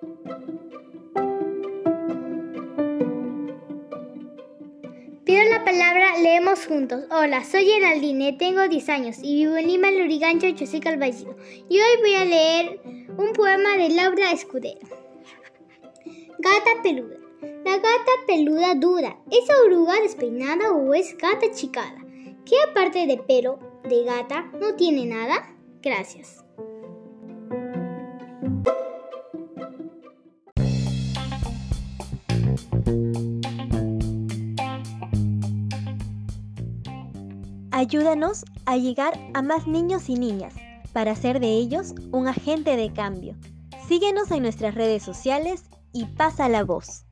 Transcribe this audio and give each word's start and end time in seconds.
Pido 0.00 0.14
la 5.50 5.62
palabra, 5.62 6.16
leemos 6.22 6.66
juntos. 6.66 7.04
Hola, 7.10 7.44
soy 7.44 7.66
Geraldine, 7.66 8.32
tengo 8.32 8.66
10 8.66 8.88
años 8.88 9.18
y 9.22 9.44
vivo 9.44 9.58
en 9.58 9.66
Lima, 9.66 9.90
Lurigancho, 9.90 10.50
Chosica, 10.52 10.88
Albaicino. 10.88 11.36
Y 11.68 11.80
hoy 11.80 11.98
voy 12.00 12.14
a 12.14 12.24
leer 12.24 12.80
un 13.18 13.34
poema 13.34 13.76
de 13.76 13.90
Laura 13.90 14.32
Escudero. 14.32 14.80
Gata 16.38 16.82
peluda. 16.82 17.18
La 17.66 17.76
gata 17.76 18.12
peluda 18.26 18.74
dura, 18.76 19.18
¿es 19.30 19.44
oruga 19.66 20.00
despeinada 20.00 20.72
o 20.72 20.94
es 20.94 21.14
gata 21.18 21.50
chicada? 21.52 22.02
¿Qué 22.46 22.54
aparte 22.70 23.06
de 23.06 23.18
pelo 23.18 23.58
de 23.86 24.04
gata 24.04 24.50
no 24.58 24.76
tiene 24.76 25.04
nada? 25.04 25.54
Gracias. 25.82 26.42
Ayúdanos 37.72 38.44
a 38.66 38.76
llegar 38.76 39.18
a 39.32 39.42
más 39.42 39.66
niños 39.66 40.08
y 40.10 40.14
niñas 40.14 40.54
para 40.92 41.12
hacer 41.12 41.40
de 41.40 41.48
ellos 41.48 41.94
un 42.12 42.28
agente 42.28 42.76
de 42.76 42.92
cambio. 42.92 43.34
Síguenos 43.88 44.30
en 44.30 44.42
nuestras 44.42 44.74
redes 44.74 45.02
sociales 45.02 45.64
y 45.92 46.04
pasa 46.04 46.48
la 46.48 46.62
voz. 46.62 47.04